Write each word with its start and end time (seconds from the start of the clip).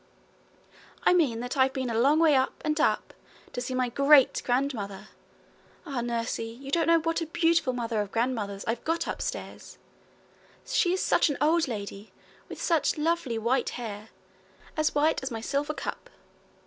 'I 1.03 1.13
mean 1.13 1.39
that 1.41 1.55
I've 1.55 1.73
been 1.73 1.91
a 1.91 1.99
long 1.99 2.17
way 2.17 2.35
up 2.35 2.59
and 2.65 2.79
up 2.81 3.13
to 3.53 3.61
see 3.61 3.75
My 3.75 3.87
GREAT 3.89 4.41
grandmother. 4.43 5.09
Ah, 5.85 6.01
nursie, 6.01 6.57
you 6.59 6.71
don't 6.71 6.87
know 6.87 6.99
what 6.99 7.21
a 7.21 7.27
beautiful 7.27 7.71
mother 7.71 8.01
of 8.01 8.11
grandmothers 8.11 8.65
I've 8.65 8.83
got 8.83 9.05
upstairs. 9.05 9.77
She 10.65 10.91
is 10.91 11.03
such 11.03 11.29
an 11.29 11.37
old 11.39 11.67
lady, 11.67 12.11
with 12.49 12.59
such 12.59 12.97
lovely 12.97 13.37
white 13.37 13.69
hair 13.77 14.09
as 14.75 14.95
white 14.95 15.21
as 15.21 15.29
my 15.29 15.39
silver 15.39 15.75
cup. 15.75 16.09